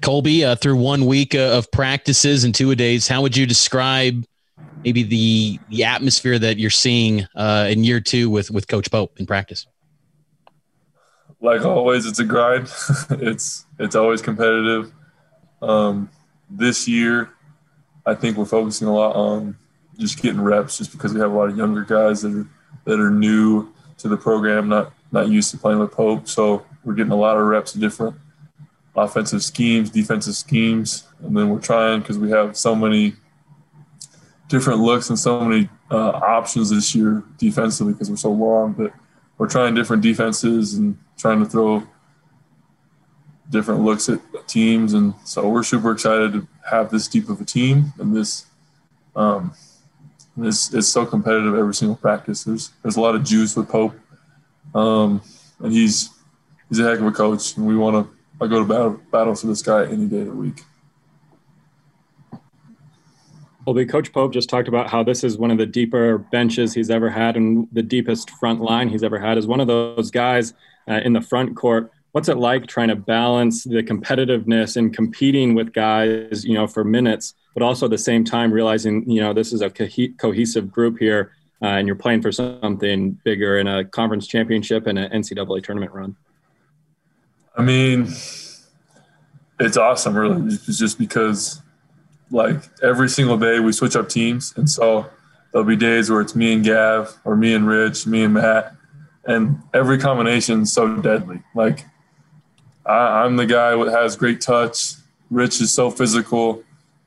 Kolby, 0.00 0.44
uh, 0.44 0.56
through 0.56 0.76
one 0.76 1.06
week 1.06 1.34
uh, 1.34 1.56
of 1.58 1.70
practices 1.70 2.44
and 2.44 2.54
two 2.54 2.70
a 2.70 2.76
days, 2.76 3.06
how 3.06 3.22
would 3.22 3.36
you 3.36 3.46
describe 3.46 4.24
maybe 4.84 5.02
the 5.02 5.58
the 5.68 5.84
atmosphere 5.84 6.38
that 6.38 6.58
you're 6.58 6.70
seeing 6.70 7.26
uh, 7.34 7.66
in 7.70 7.84
year 7.84 8.00
two 8.00 8.30
with 8.30 8.50
with 8.50 8.68
Coach 8.68 8.90
Pope 8.90 9.18
in 9.18 9.26
practice? 9.26 9.66
Like 11.40 11.64
always, 11.64 12.06
it's 12.06 12.18
a 12.18 12.24
grind. 12.24 12.64
it's 13.10 13.64
it's 13.78 13.94
always 13.94 14.22
competitive. 14.22 14.92
Um, 15.62 16.10
this 16.48 16.88
year, 16.88 17.30
I 18.06 18.14
think 18.14 18.36
we're 18.36 18.44
focusing 18.44 18.88
a 18.88 18.94
lot 18.94 19.14
on 19.14 19.56
just 19.98 20.20
getting 20.20 20.40
reps, 20.40 20.78
just 20.78 20.92
because 20.92 21.12
we 21.12 21.20
have 21.20 21.32
a 21.32 21.34
lot 21.34 21.50
of 21.50 21.56
younger 21.56 21.82
guys 21.82 22.22
that 22.22 22.34
are 22.34 22.46
that 22.84 23.00
are 23.00 23.10
new 23.10 23.72
to 23.98 24.08
the 24.08 24.16
program, 24.16 24.68
not 24.68 24.92
not 25.12 25.28
used 25.28 25.50
to 25.50 25.58
playing 25.58 25.78
with 25.78 25.92
Pope. 25.92 26.28
So 26.28 26.64
we're 26.84 26.94
getting 26.94 27.12
a 27.12 27.16
lot 27.16 27.36
of 27.36 27.44
reps 27.44 27.72
different 27.74 28.16
offensive 29.04 29.42
schemes, 29.42 29.90
defensive 29.90 30.34
schemes, 30.34 31.04
and 31.22 31.36
then 31.36 31.48
we're 31.48 31.60
trying 31.60 32.00
because 32.00 32.18
we 32.18 32.30
have 32.30 32.56
so 32.56 32.74
many 32.74 33.14
different 34.48 34.80
looks 34.80 35.08
and 35.08 35.18
so 35.18 35.40
many 35.40 35.68
uh, 35.90 36.10
options 36.10 36.70
this 36.70 36.94
year 36.94 37.22
defensively 37.38 37.92
because 37.92 38.10
we're 38.10 38.16
so 38.16 38.30
long. 38.30 38.72
But 38.72 38.92
we're 39.38 39.48
trying 39.48 39.74
different 39.74 40.02
defenses 40.02 40.74
and 40.74 40.98
trying 41.16 41.40
to 41.40 41.46
throw 41.46 41.86
different 43.48 43.82
looks 43.82 44.08
at 44.08 44.20
teams, 44.46 44.92
and 44.92 45.14
so 45.24 45.48
we're 45.48 45.62
super 45.62 45.92
excited 45.92 46.32
to 46.32 46.46
have 46.70 46.90
this 46.90 47.08
deep 47.08 47.28
of 47.28 47.40
a 47.40 47.44
team 47.44 47.92
and 47.98 48.14
this. 48.14 48.46
Um, 49.16 49.52
this 50.36 50.72
is 50.72 50.90
so 50.90 51.04
competitive 51.04 51.54
every 51.54 51.74
single 51.74 51.96
practice. 51.96 52.44
There's 52.44 52.70
there's 52.82 52.96
a 52.96 53.00
lot 53.00 53.14
of 53.14 53.24
juice 53.24 53.56
with 53.56 53.68
Pope, 53.68 53.94
um, 54.74 55.20
and 55.58 55.72
he's 55.72 56.10
he's 56.68 56.78
a 56.78 56.84
heck 56.84 57.00
of 57.00 57.06
a 57.06 57.12
coach, 57.12 57.56
and 57.56 57.66
we 57.66 57.76
want 57.76 57.96
to 57.96 58.19
I 58.40 58.46
go 58.46 58.58
to 58.60 58.64
battle, 58.64 59.00
battle 59.12 59.34
for 59.34 59.46
this 59.46 59.60
guy 59.60 59.84
any 59.84 60.06
day 60.06 60.20
of 60.20 60.26
the 60.26 60.32
week. 60.32 60.62
Well, 63.66 63.74
the 63.74 63.84
Coach 63.84 64.12
Pope 64.12 64.32
just 64.32 64.48
talked 64.48 64.68
about 64.68 64.88
how 64.88 65.02
this 65.02 65.22
is 65.22 65.36
one 65.36 65.50
of 65.50 65.58
the 65.58 65.66
deeper 65.66 66.18
benches 66.18 66.72
he's 66.72 66.88
ever 66.88 67.10
had 67.10 67.36
and 67.36 67.68
the 67.70 67.82
deepest 67.82 68.30
front 68.30 68.62
line 68.62 68.88
he's 68.88 69.02
ever 69.02 69.18
had. 69.18 69.36
As 69.36 69.46
one 69.46 69.60
of 69.60 69.66
those 69.66 70.10
guys 70.10 70.54
uh, 70.88 71.00
in 71.04 71.12
the 71.12 71.20
front 71.20 71.54
court, 71.54 71.92
what's 72.12 72.30
it 72.30 72.38
like 72.38 72.66
trying 72.66 72.88
to 72.88 72.96
balance 72.96 73.64
the 73.64 73.82
competitiveness 73.82 74.76
and 74.76 74.94
competing 74.94 75.54
with 75.54 75.74
guys, 75.74 76.44
you 76.44 76.54
know, 76.54 76.66
for 76.66 76.82
minutes, 76.82 77.34
but 77.52 77.62
also 77.62 77.84
at 77.84 77.90
the 77.90 77.98
same 77.98 78.24
time 78.24 78.50
realizing, 78.50 79.08
you 79.08 79.20
know, 79.20 79.34
this 79.34 79.52
is 79.52 79.60
a 79.60 79.68
co- 79.68 79.86
cohesive 80.18 80.72
group 80.72 80.98
here, 80.98 81.32
uh, 81.62 81.66
and 81.66 81.86
you're 81.86 81.96
playing 81.96 82.22
for 82.22 82.32
something 82.32 83.10
bigger 83.24 83.58
in 83.58 83.66
a 83.66 83.84
conference 83.84 84.26
championship 84.26 84.86
and 84.86 84.98
an 84.98 85.10
NCAA 85.12 85.62
tournament 85.62 85.92
run. 85.92 86.16
I 87.56 87.62
mean, 87.62 88.08
it's 89.58 89.76
awesome, 89.76 90.16
really. 90.16 90.54
It's 90.54 90.78
just 90.78 90.98
because, 90.98 91.60
like, 92.30 92.62
every 92.82 93.08
single 93.08 93.36
day 93.36 93.60
we 93.60 93.72
switch 93.72 93.96
up 93.96 94.08
teams. 94.08 94.54
And 94.56 94.68
so 94.68 95.06
there'll 95.52 95.66
be 95.66 95.76
days 95.76 96.10
where 96.10 96.20
it's 96.20 96.34
me 96.34 96.52
and 96.54 96.64
Gav, 96.64 97.18
or 97.24 97.36
me 97.36 97.54
and 97.54 97.66
Rich, 97.66 98.06
me 98.06 98.22
and 98.22 98.34
Matt. 98.34 98.74
And 99.24 99.62
every 99.74 99.98
combination 99.98 100.62
is 100.62 100.72
so 100.72 100.96
deadly. 100.96 101.42
Like, 101.54 101.84
I, 102.86 103.22
I'm 103.24 103.36
the 103.36 103.46
guy 103.46 103.76
that 103.76 103.92
has 103.92 104.16
great 104.16 104.40
touch. 104.40 104.94
Rich 105.30 105.60
is 105.60 105.72
so 105.72 105.90
physical. 105.90 106.64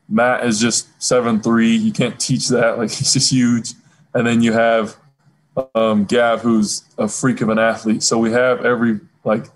Matt 0.08 0.46
is 0.46 0.60
just 0.60 0.88
seven 1.02 1.42
three. 1.42 1.76
You 1.76 1.92
can't 1.92 2.20
teach 2.20 2.50
that. 2.50 2.78
Like, 2.84 2.92
he's 2.92 3.14
just 3.14 3.32
huge. 3.32 3.74
And 4.14 4.28
then 4.28 4.42
you 4.44 4.54
have 4.54 4.96
um, 5.74 6.06
Gav, 6.06 6.42
who's 6.42 6.84
a 6.98 7.08
freak 7.08 7.42
of 7.42 7.50
an 7.50 7.58
athlete. 7.58 8.04
So 8.04 8.20
we 8.20 8.32
have 8.32 8.64
every, 8.64 9.00
like, 9.24 9.48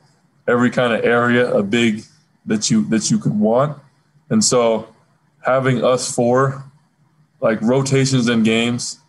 every 0.47 0.69
kind 0.69 0.93
of 0.93 1.03
area 1.03 1.51
a 1.53 1.63
big 1.63 2.03
that 2.45 2.69
you 2.69 2.85
that 2.85 3.11
you 3.11 3.17
could 3.17 3.37
want. 3.37 3.77
And 4.29 4.43
so 4.43 4.87
having 5.45 5.83
us 5.83 6.13
four 6.13 6.63
like 7.39 7.61
rotations 7.61 8.27
in 8.27 8.43
games 8.43 8.99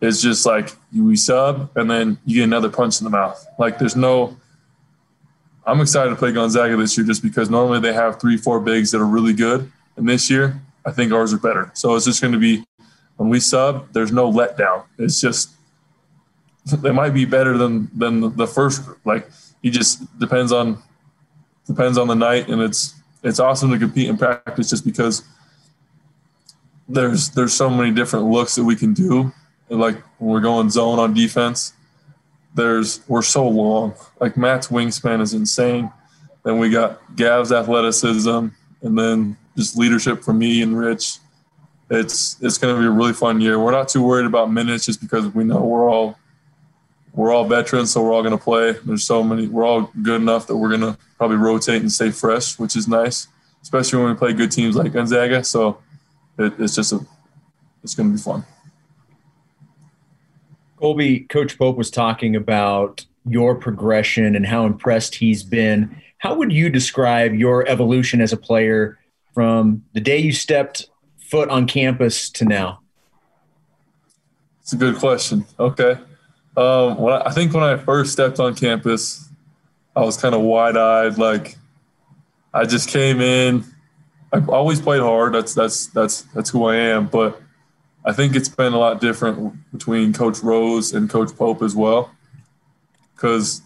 is 0.00 0.20
just 0.20 0.44
like 0.44 0.76
we 0.94 1.16
sub 1.16 1.70
and 1.76 1.90
then 1.90 2.18
you 2.24 2.36
get 2.36 2.44
another 2.44 2.68
punch 2.68 3.00
in 3.00 3.04
the 3.04 3.10
mouth. 3.10 3.44
Like 3.58 3.78
there's 3.78 3.96
no 3.96 4.36
I'm 5.66 5.80
excited 5.80 6.10
to 6.10 6.16
play 6.16 6.30
Gonzaga 6.30 6.76
this 6.76 6.96
year 6.96 7.06
just 7.06 7.22
because 7.22 7.48
normally 7.48 7.80
they 7.80 7.94
have 7.94 8.20
three, 8.20 8.36
four 8.36 8.60
bigs 8.60 8.90
that 8.90 9.00
are 9.00 9.06
really 9.06 9.32
good. 9.32 9.72
And 9.96 10.06
this 10.06 10.28
year, 10.28 10.60
I 10.84 10.90
think 10.90 11.10
ours 11.10 11.32
are 11.32 11.38
better. 11.38 11.70
So 11.72 11.94
it's 11.94 12.04
just 12.04 12.20
going 12.20 12.34
to 12.34 12.38
be 12.38 12.64
when 13.16 13.30
we 13.30 13.40
sub, 13.40 13.90
there's 13.92 14.12
no 14.12 14.30
letdown. 14.30 14.84
It's 14.98 15.20
just 15.20 15.53
they 16.64 16.92
might 16.92 17.10
be 17.10 17.24
better 17.24 17.58
than 17.58 17.90
than 17.94 18.36
the 18.36 18.46
first 18.46 18.84
group. 18.84 18.98
Like 19.04 19.30
he 19.62 19.70
just 19.70 20.18
depends 20.18 20.52
on 20.52 20.82
depends 21.66 21.98
on 21.98 22.08
the 22.08 22.14
night, 22.14 22.48
and 22.48 22.62
it's 22.62 22.94
it's 23.22 23.40
awesome 23.40 23.70
to 23.70 23.78
compete 23.78 24.08
in 24.08 24.16
practice 24.16 24.70
just 24.70 24.84
because 24.84 25.22
there's 26.88 27.30
there's 27.30 27.52
so 27.52 27.70
many 27.70 27.90
different 27.90 28.26
looks 28.26 28.54
that 28.54 28.64
we 28.64 28.76
can 28.76 28.94
do. 28.94 29.32
Like 29.68 29.96
when 30.18 30.30
we're 30.30 30.40
going 30.40 30.70
zone 30.70 30.98
on 30.98 31.14
defense, 31.14 31.72
there's 32.54 33.00
we're 33.08 33.22
so 33.22 33.46
long. 33.48 33.94
Like 34.20 34.36
Matt's 34.36 34.68
wingspan 34.68 35.20
is 35.20 35.34
insane. 35.34 35.90
Then 36.44 36.58
we 36.58 36.70
got 36.70 37.00
Gav's 37.16 37.52
athleticism, 37.52 38.48
and 38.82 38.98
then 38.98 39.36
just 39.56 39.76
leadership 39.76 40.22
from 40.22 40.38
me 40.38 40.62
and 40.62 40.78
Rich. 40.78 41.18
It's 41.90 42.36
it's 42.42 42.58
going 42.58 42.74
to 42.74 42.80
be 42.80 42.86
a 42.86 42.90
really 42.90 43.12
fun 43.12 43.40
year. 43.40 43.58
We're 43.58 43.70
not 43.70 43.88
too 43.88 44.02
worried 44.02 44.26
about 44.26 44.50
minutes 44.50 44.86
just 44.86 45.00
because 45.00 45.26
we 45.34 45.44
know 45.44 45.60
we're 45.60 45.88
all 45.88 46.18
we're 47.14 47.32
all 47.32 47.44
veterans, 47.44 47.92
so 47.92 48.02
we're 48.02 48.12
all 48.12 48.22
going 48.22 48.36
to 48.36 48.42
play. 48.42 48.72
There's 48.84 49.04
so 49.04 49.22
many. 49.22 49.46
We're 49.46 49.64
all 49.64 49.90
good 50.02 50.20
enough 50.20 50.46
that 50.48 50.56
we're 50.56 50.76
going 50.76 50.80
to 50.92 50.98
probably 51.16 51.36
rotate 51.36 51.80
and 51.80 51.90
stay 51.90 52.10
fresh, 52.10 52.58
which 52.58 52.74
is 52.74 52.88
nice, 52.88 53.28
especially 53.62 54.00
when 54.00 54.10
we 54.12 54.18
play 54.18 54.32
good 54.32 54.50
teams 54.50 54.74
like 54.74 54.92
Gonzaga. 54.92 55.44
So 55.44 55.78
it, 56.38 56.54
it's 56.58 56.74
just 56.74 56.92
a, 56.92 57.00
it's 57.84 57.94
going 57.94 58.10
to 58.10 58.16
be 58.16 58.20
fun. 58.20 58.44
Kolby, 60.76 61.28
Coach 61.28 61.56
Pope 61.56 61.76
was 61.76 61.90
talking 61.90 62.34
about 62.34 63.06
your 63.26 63.54
progression 63.54 64.34
and 64.34 64.44
how 64.44 64.66
impressed 64.66 65.14
he's 65.14 65.44
been. 65.44 66.02
How 66.18 66.34
would 66.34 66.52
you 66.52 66.68
describe 66.68 67.32
your 67.32 67.66
evolution 67.68 68.20
as 68.20 68.32
a 68.32 68.36
player 68.36 68.98
from 69.32 69.84
the 69.92 70.00
day 70.00 70.18
you 70.18 70.32
stepped 70.32 70.90
foot 71.18 71.48
on 71.48 71.66
campus 71.66 72.28
to 72.30 72.44
now? 72.44 72.80
It's 74.62 74.72
a 74.72 74.76
good 74.76 74.96
question. 74.96 75.46
Okay. 75.60 75.96
Um, 76.56 76.98
when 76.98 77.14
I, 77.14 77.22
I 77.26 77.30
think 77.32 77.52
when 77.52 77.64
I 77.64 77.76
first 77.76 78.12
stepped 78.12 78.38
on 78.38 78.54
campus, 78.54 79.28
I 79.96 80.00
was 80.00 80.16
kind 80.16 80.34
of 80.34 80.42
wide 80.42 80.76
eyed. 80.76 81.18
Like 81.18 81.56
I 82.52 82.64
just 82.64 82.88
came 82.88 83.20
in. 83.20 83.64
I 84.32 84.44
always 84.48 84.80
played 84.80 85.00
hard. 85.00 85.34
That's 85.34 85.54
that's 85.54 85.86
that's 85.88 86.22
that's 86.34 86.50
who 86.50 86.64
I 86.64 86.76
am. 86.76 87.06
But 87.06 87.40
I 88.04 88.12
think 88.12 88.36
it's 88.36 88.48
been 88.48 88.72
a 88.72 88.78
lot 88.78 89.00
different 89.00 89.54
between 89.72 90.12
Coach 90.12 90.40
Rose 90.40 90.92
and 90.92 91.08
Coach 91.08 91.34
Pope 91.36 91.62
as 91.62 91.74
well. 91.74 92.10
Because 93.14 93.62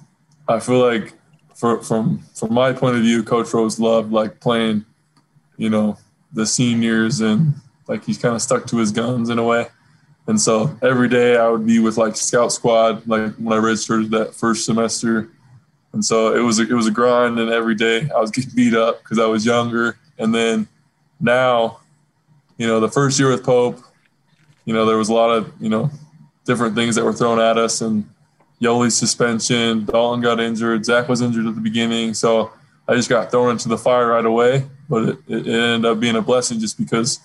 I 0.47 0.61
feel 0.61 0.79
like, 0.79 1.15
for, 1.55 1.83
from 1.83 2.21
from 2.35 2.55
my 2.55 2.73
point 2.73 2.97
of 2.97 3.03
view, 3.03 3.23
Coach 3.23 3.53
Rose 3.53 3.81
loved 3.81 4.13
like 4.13 4.41
playing, 4.41 4.85
you 5.57 5.71
know, 5.71 5.99
the 6.33 6.47
seniors 6.47 7.21
and 7.21 7.55
like 7.89 8.05
he's 8.05 8.19
kind 8.19 8.35
of 8.35 8.43
stuck 8.43 8.67
to 8.67 8.77
his 8.77 8.93
guns 8.93 9.29
in 9.29 9.39
a 9.39 9.45
way. 9.45 9.69
And 10.29 10.39
so 10.39 10.77
every 10.83 11.09
day 11.09 11.39
I 11.39 11.49
would 11.49 11.67
be 11.67 11.79
with 11.79 11.97
like 11.97 12.15
scout 12.15 12.53
squad, 12.53 13.09
like 13.09 13.35
when 13.37 13.59
I 13.59 13.61
registered 13.61 14.11
that 14.11 14.35
first 14.35 14.67
semester. 14.67 15.31
And 15.95 16.05
so 16.05 16.37
it 16.37 16.41
was 16.41 16.61
a, 16.61 16.63
it 16.63 16.75
was 16.75 16.87
a 16.87 16.91
grind, 16.91 17.41
and 17.41 17.51
every 17.51 17.75
day 17.75 18.09
I 18.15 18.21
was 18.21 18.31
getting 18.31 18.55
beat 18.55 18.75
up 18.75 19.03
because 19.03 19.19
I 19.19 19.25
was 19.25 19.47
younger. 19.47 19.99
And 20.19 20.35
then 20.35 20.69
now, 21.19 21.81
you 22.59 22.67
know, 22.67 22.79
the 22.79 22.91
first 22.91 23.19
year 23.19 23.31
with 23.31 23.43
Pope, 23.43 23.81
you 24.67 24.75
know, 24.75 24.85
there 24.85 24.99
was 24.99 25.09
a 25.09 25.15
lot 25.15 25.31
of 25.31 25.51
you 25.59 25.71
know 25.71 25.91
different 26.45 26.75
things 26.75 26.95
that 26.97 27.05
were 27.05 27.15
thrown 27.15 27.41
at 27.41 27.57
us, 27.57 27.81
and 27.81 28.07
Yoeli's 28.61 28.97
suspension, 28.97 29.87
Dalton 29.87 30.21
got 30.21 30.41
injured, 30.41 30.85
Zach 30.85 31.09
was 31.09 31.23
injured 31.23 31.47
at 31.47 31.55
the 31.55 31.61
beginning, 31.61 32.13
so 32.13 32.53
I 32.87 32.95
just 32.95 33.09
got 33.09 33.31
thrown 33.31 33.53
into 33.53 33.69
the 33.69 33.79
fire 33.79 34.09
right 34.09 34.27
away. 34.27 34.67
But 34.91 35.09
it, 35.09 35.19
it 35.27 35.47
ended 35.47 35.87
up 35.87 36.01
being 36.01 36.17
a 36.17 36.23
blessing 36.23 36.61
just 36.61 36.77
because 36.77 37.19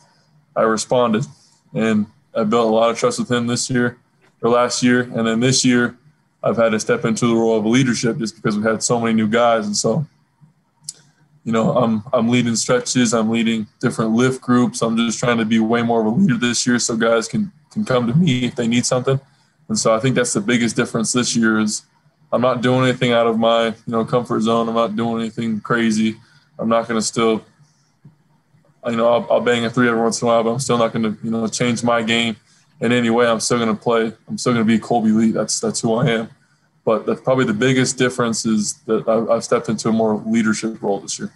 I 0.56 0.62
responded, 0.62 1.26
and 1.74 2.06
I 2.36 2.44
built 2.44 2.68
a 2.68 2.76
lot 2.76 2.90
of 2.90 2.98
trust 2.98 3.20
with 3.20 3.32
him 3.32 3.48
this 3.48 3.70
year 3.70 3.98
or 4.42 4.50
last 4.50 4.84
year, 4.84 5.02
and 5.02 5.28
then 5.28 5.40
this 5.40 5.64
year 5.64 5.98
I've 6.44 6.58
had 6.58 6.70
to 6.70 6.80
step 6.80 7.06
into 7.06 7.28
the 7.28 7.36
role 7.36 7.58
of 7.58 7.66
leadership 7.66 8.18
just 8.18 8.36
because 8.36 8.58
we've 8.58 8.66
had 8.66 8.84
so 8.84 9.00
many 9.00 9.14
new 9.14 9.28
guys, 9.28 9.66
and 9.66 9.76
so 9.76 10.06
you 11.44 11.52
know 11.52 11.76
I'm 11.78 12.04
I'm 12.12 12.28
leading 12.30 12.56
stretches, 12.56 13.14
I'm 13.14 13.30
leading 13.30 13.68
different 13.80 14.12
lift 14.12 14.42
groups. 14.42 14.82
I'm 14.82 14.98
just 14.98 15.20
trying 15.20 15.38
to 15.38 15.46
be 15.46 15.60
way 15.60 15.82
more 15.82 16.02
of 16.02 16.08
a 16.08 16.10
leader 16.10 16.38
this 16.38 16.68
year, 16.68 16.80
so 16.80 16.96
guys 16.96 17.28
can 17.28 17.52
can 17.72 17.86
come 17.86 18.08
to 18.08 18.14
me 18.14 18.46
if 18.46 18.56
they 18.56 18.68
need 18.68 18.86
something, 18.86 19.20
and 19.70 19.78
so 19.78 19.94
I 19.96 20.00
think 20.00 20.16
that's 20.16 20.34
the 20.34 20.42
biggest 20.42 20.76
difference 20.76 21.14
this 21.14 21.36
year 21.36 21.60
is 21.60 21.84
I'm 22.32 22.42
not 22.42 22.62
doing 22.62 22.84
anything 22.84 23.12
out 23.12 23.28
of 23.28 23.38
my 23.38 23.68
you 23.68 23.74
know 23.88 24.04
comfort 24.04 24.42
zone. 24.42 24.68
I'm 24.68 24.76
not 24.76 24.96
doing 24.96 25.22
anything 25.22 25.62
crazy. 25.62 26.18
I'm 26.60 26.70
not 26.70 26.88
going 26.88 27.00
to 27.00 27.06
still 27.06 27.46
you 28.88 28.96
know, 28.96 29.08
I'll, 29.08 29.28
I'll, 29.32 29.42
bang 29.42 29.66
a 29.66 29.70
three 29.70 29.88
every 29.88 30.02
once 30.02 30.22
in 30.22 30.28
a 30.28 30.32
while, 30.32 30.44
but 30.44 30.52
I'm 30.52 30.60
still 30.60 30.78
not 30.78 30.92
going 30.94 31.04
to, 31.04 31.18
you 31.24 31.32
know, 31.32 31.48
change 31.48 31.84
my 31.84 32.02
game 32.02 32.36
in 32.82 32.92
any 32.92 33.10
way. 33.10 33.28
I'm 33.28 33.40
still 33.40 33.58
going 33.58 33.76
to 33.76 33.82
play. 33.82 34.12
I'm 34.28 34.38
still 34.38 34.54
going 34.54 34.66
to 34.66 34.68
be 34.68 34.80
Kolby 34.80 35.16
Lee. 35.16 35.32
That's 35.32 35.60
that's 35.60 35.82
who 35.82 35.94
I 35.96 36.10
am. 36.10 36.30
But 36.86 37.06
the, 37.06 37.16
probably 37.16 37.46
the 37.46 37.54
biggest 37.54 37.98
difference 37.98 38.46
is 38.46 38.74
that 38.86 39.08
I, 39.08 39.34
I've 39.34 39.44
stepped 39.44 39.70
into 39.70 39.90
a 39.90 39.92
more 39.92 40.22
leadership 40.26 40.82
role 40.82 41.00
this 41.00 41.18
year. 41.18 41.32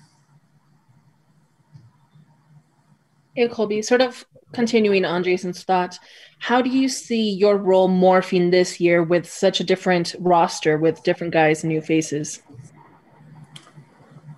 Hey, 3.34 3.48
Kolby, 3.48 3.84
sort 3.84 4.02
of 4.02 4.26
continuing 4.52 5.06
on 5.06 5.24
Jason's 5.24 5.64
thought, 5.64 6.00
how 6.40 6.62
do 6.62 6.70
you 6.70 6.90
see 6.90 7.30
your 7.32 7.58
role 7.58 7.90
morphing 7.90 8.52
this 8.52 8.80
year 8.80 9.04
with 9.04 9.30
such 9.30 9.60
a 9.60 9.64
different 9.64 10.16
roster 10.20 10.78
with 10.78 11.04
different 11.04 11.34
guys 11.34 11.64
and 11.64 11.72
new 11.72 11.82
faces? 11.82 12.42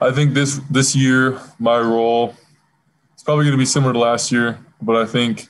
I 0.02 0.12
think 0.12 0.34
this 0.34 0.62
this 0.70 0.96
year 0.96 1.40
my 1.60 1.78
role 1.78 2.34
is 3.20 3.24
probably 3.24 3.44
going 3.44 3.52
to 3.52 3.58
be 3.58 3.66
similar 3.66 3.92
to 3.92 4.00
last 4.00 4.32
year, 4.32 4.58
but 4.82 4.96
I 4.96 5.06
think 5.06 5.50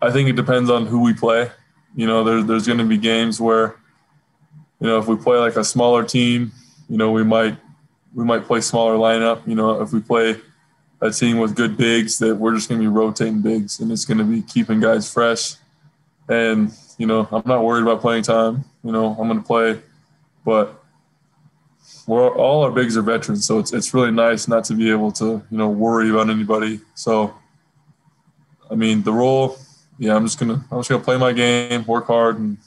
I 0.00 0.10
think 0.10 0.28
it 0.28 0.34
depends 0.34 0.70
on 0.70 0.86
who 0.86 1.00
we 1.00 1.14
play. 1.14 1.48
You 1.94 2.08
know, 2.08 2.24
there, 2.24 2.42
there's 2.42 2.66
going 2.66 2.80
to 2.80 2.84
be 2.84 2.98
games 2.98 3.40
where, 3.40 3.76
you 4.80 4.88
know, 4.88 4.98
if 4.98 5.06
we 5.06 5.14
play 5.14 5.38
like 5.38 5.54
a 5.54 5.62
smaller 5.62 6.02
team, 6.02 6.50
you 6.88 6.96
know, 6.96 7.12
we 7.12 7.22
might 7.22 7.56
we 8.12 8.24
might 8.24 8.44
play 8.44 8.60
smaller 8.60 8.96
lineup. 8.96 9.46
You 9.46 9.54
know, 9.54 9.80
if 9.80 9.92
we 9.92 10.00
play 10.00 10.34
a 11.00 11.12
team 11.12 11.38
with 11.38 11.54
good 11.54 11.76
bigs, 11.76 12.18
that 12.18 12.34
we're 12.34 12.56
just 12.56 12.68
going 12.68 12.80
to 12.80 12.88
be 12.88 12.92
rotating 12.92 13.40
bigs, 13.40 13.78
and 13.78 13.92
it's 13.92 14.04
going 14.04 14.18
to 14.18 14.24
be 14.24 14.42
keeping 14.42 14.80
guys 14.80 15.12
fresh. 15.12 15.54
And 16.28 16.72
you 16.98 17.06
know, 17.06 17.28
I'm 17.30 17.44
not 17.46 17.62
worried 17.62 17.82
about 17.82 18.00
playing 18.00 18.24
time. 18.24 18.64
You 18.82 18.90
know, 18.90 19.10
I'm 19.10 19.28
going 19.28 19.40
to 19.40 19.46
play, 19.46 19.80
but 20.44 20.81
we're 22.06 22.34
all 22.36 22.64
our 22.64 22.70
bigs 22.70 22.96
are 22.96 23.02
veterans, 23.02 23.46
so 23.46 23.58
it's 23.58 23.72
it's 23.72 23.94
really 23.94 24.10
nice 24.10 24.48
not 24.48 24.64
to 24.64 24.74
be 24.74 24.90
able 24.90 25.12
to 25.12 25.42
you 25.50 25.58
know 25.58 25.68
worry 25.68 26.10
about 26.10 26.30
anybody. 26.30 26.80
So, 26.94 27.34
I 28.70 28.74
mean, 28.74 29.02
the 29.02 29.12
role, 29.12 29.58
yeah, 29.98 30.16
I'm 30.16 30.24
just 30.24 30.38
gonna 30.38 30.64
I'm 30.70 30.78
just 30.78 30.90
gonna 30.90 31.02
play 31.02 31.16
my 31.16 31.32
game, 31.32 31.84
work 31.86 32.06
hard, 32.06 32.38
and 32.38 32.58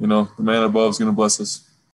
you 0.00 0.06
know 0.06 0.28
the 0.36 0.42
man 0.42 0.62
above 0.62 0.90
is 0.90 0.98
gonna 0.98 1.12
bless 1.12 1.40
us. 1.40 1.63